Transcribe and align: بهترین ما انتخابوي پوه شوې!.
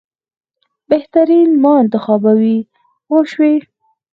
بهترین 0.89 1.49
ما 1.63 1.73
انتخابوي 1.81 2.57
پوه 3.05 3.23
شوې!. 3.31 3.53